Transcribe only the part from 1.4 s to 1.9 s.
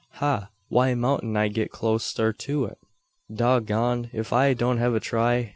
git